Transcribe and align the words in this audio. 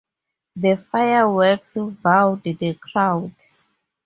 The 0.55 0.77
fireworks 0.77 1.75
wowed 1.75 2.57
the 2.57 2.73
crowd. 2.73 3.35